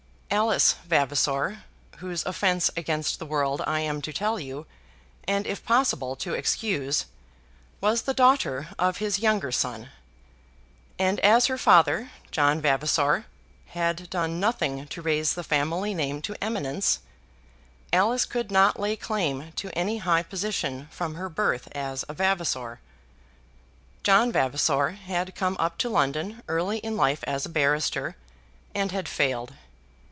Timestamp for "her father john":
11.47-12.61